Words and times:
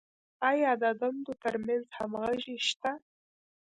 آیا 0.49 0.71
د 0.81 0.83
دندو 0.99 1.33
تر 1.43 1.55
منځ 1.65 1.85
همغږي 1.97 2.57
شته؟ 2.67 2.91